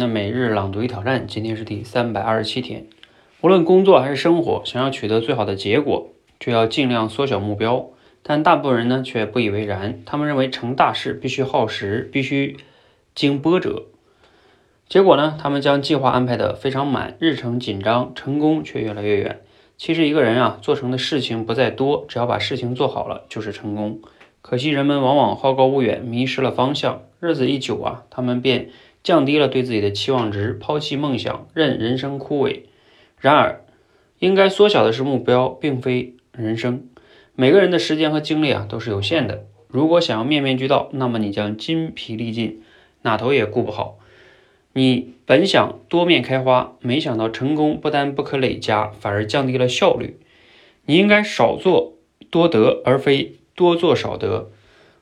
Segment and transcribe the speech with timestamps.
[0.00, 2.86] 的每日朗读一挑战，今天是第三百二十七天。
[3.40, 6.08] 无论工作还是生活，想要取得最好的结果，
[6.40, 7.90] 就要尽量缩小目标。
[8.22, 12.56] 但大部分人呢却不以为然，他们认为成大事必须耗时，必须
[13.14, 13.84] 经波折。
[14.88, 19.40] 结果呢，他们将计划安排的非常满，日程紧张，成功却越来越远。
[19.76, 24.00] 其实一个人啊，做成的事情不在多，只要把事情做好了，就是成功。
[24.40, 27.02] 可惜人们往往好高骛远，迷失了方向。
[27.18, 28.68] 日子一久啊，他们便
[29.04, 32.62] 降低了对自己的期望值，抛弃梦想，任人生枯萎。
[33.20, 33.64] 然而，
[34.18, 36.88] 应该缩小的是目标，并非人生。
[37.36, 39.44] 每个人的时间和精力啊都是有限的。
[39.68, 42.62] 如果想要面面俱到，那么你将筋疲力尽，
[43.02, 43.98] 哪头也顾不好。
[44.72, 50.18] 你本想多面开花，没想到成功不但不可累加，反而降低了效率。
[50.86, 51.94] 你应该少做
[52.30, 53.36] 多得，而非。
[53.56, 54.50] 多做少得，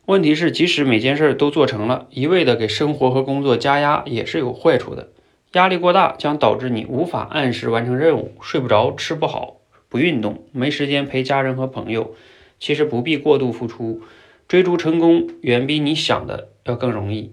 [0.07, 5.13] 问题是，即使每件事都做成了，一味的给生活和工作加压也是有坏处的。
[5.53, 12.17] 压力过大将导致你无法按时完成任务，睡不着，吃不好，不运动，没时间陪家人和朋友。
[12.59, 14.03] 其实不必过度付出，
[14.49, 17.31] 追逐成功远比你想的要更容易。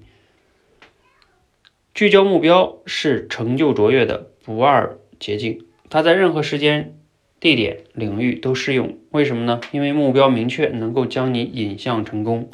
[1.96, 6.94] 聚焦目标是成就卓越的不二捷径，它在任何时间。
[7.42, 9.62] 地点、领域都适用，为什么呢？
[9.72, 12.50] 因为目标明确，能够将你引向成功，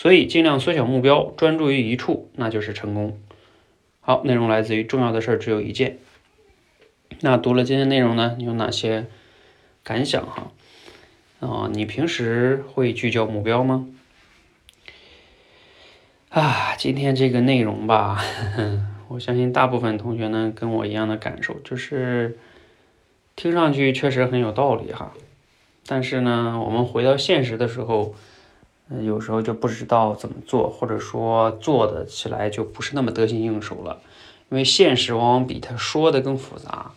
[0.00, 3.18] 所以尽量缩小目标，专注于一处，那就是成功。
[4.00, 5.98] 好，内容来自于重要的事儿只有一件。
[7.18, 9.06] 那读了今天内容呢，你有哪些
[9.82, 10.52] 感想哈？
[11.40, 13.88] 啊，你平时会聚焦目标吗？
[16.28, 18.22] 啊，今天这个内容吧，
[19.10, 22.38] 我相信大部分同学呢跟我一样的感受，就是。
[23.34, 25.12] 听上去确实很有道理哈，
[25.86, 28.14] 但是呢，我们回到现实的时候，
[29.02, 34.00] 有时候就不知道怎么做，或者说做的起来就不是那么得心应手了，
[34.48, 36.92] 因为现实往往比他说的更复杂。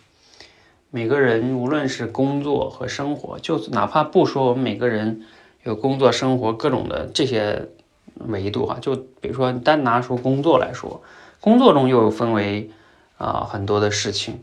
[0.89, 5.23] 每个人无论是工作和生活，就哪怕不说我们每个人
[5.63, 7.69] 有工作、生活各种的这些
[8.15, 11.01] 维度哈，就比如说单拿出工作来说，
[11.39, 12.71] 工作中又分为
[13.17, 14.41] 啊很多的事情。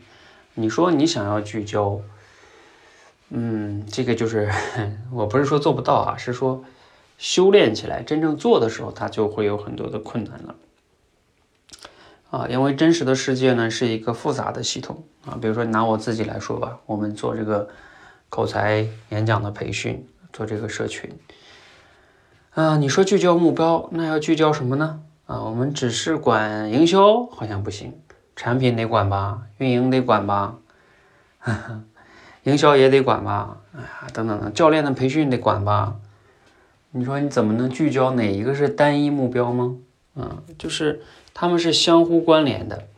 [0.55, 2.01] 你说你想要聚焦，
[3.31, 4.51] 嗯，这个就是
[5.13, 6.65] 我不是说做不到啊，是说
[7.19, 10.55] 修炼起来，真正做的时候，它就会有很多的困难了
[12.31, 12.47] 啊。
[12.49, 15.37] 因为真实的世界呢是一个复杂的系统啊。
[15.41, 17.69] 比如说拿我自己来说吧，我们做这个
[18.31, 21.11] 口才演讲的培训，做这个社群
[22.55, 25.01] 啊，你说聚焦目标，那要聚焦什么呢？
[25.27, 27.93] 啊，我们只是管营销好像不行。
[28.37, 30.59] 产品得管吧，运营得管吧，
[32.45, 35.97] 营销也得管吧，哎呀，等等等，教练的培训得管吧。
[36.91, 39.77] 你说你怎么能聚焦哪一个是单一目标吗？
[40.15, 41.03] 嗯，就是
[41.35, 42.89] 他们是相互关联的。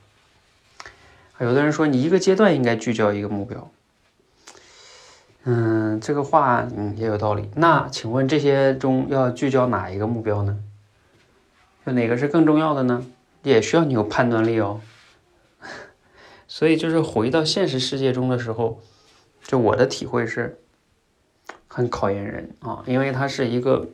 [1.40, 3.70] 有的人说你一个阶段应该聚焦一个目标，
[5.44, 7.48] 嗯，这个话嗯也有道理。
[7.56, 10.58] 那请问这些中要聚焦哪一个目标呢？
[11.84, 13.04] 就哪个是更重要的呢？
[13.42, 14.82] 也需要你有判断力哦。
[16.46, 18.80] 所以就是回到现实世界中的时候，
[19.42, 20.59] 就我的体会是，
[21.72, 23.88] 很考验人啊，因为它是一个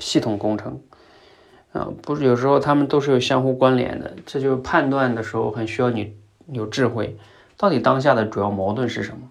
[0.00, 0.80] 系统工程，
[1.72, 6.16] 啊，不是有时候他们都是有相互关联的，这就是判断的时候很需要你
[6.48, 7.16] 有智慧，
[7.56, 9.30] 到底当下的主要矛盾是什么，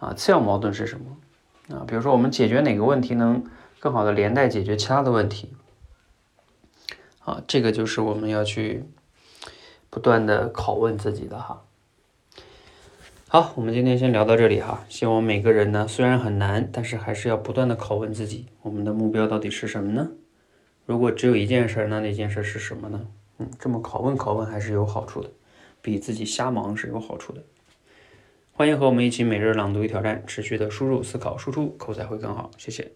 [0.00, 3.44] 啊，次要矛盾是什么，啊，比如说我们解决哪个问题能
[3.78, 5.52] 更好的连带解决其他的问题，
[7.22, 8.82] 啊，这个就是我们要去
[9.90, 11.62] 不断的拷问自己的哈。
[13.26, 14.84] 好，我们今天先聊到这里哈。
[14.88, 20.08] 希望每个人呢，虽然很难，但是还是要不断的拷问自己，我们的目标到底是什么呢？
[20.86, 23.08] 如果只有一件事，那那件事是什么呢？
[23.38, 25.30] 嗯，这么拷问拷问还是有好处的，
[25.82, 27.42] 比自己瞎忙是有好处的。
[28.52, 32.52] 欢迎和我们一起每日朗读与挑战，持续的输入、思考、输出，口才会更好。
[32.56, 32.94] 谢谢。